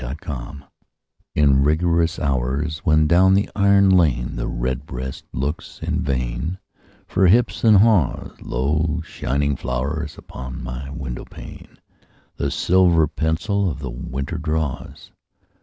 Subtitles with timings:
[0.03, 0.67] XVII—WINTER
[1.35, 6.57] In rigorous hours, when down the iron lane The redbreast looks in vain
[7.05, 11.77] For hips and haws, Lo, shining flowers upon my window pane
[12.37, 15.11] The silver pencil of the winter draws.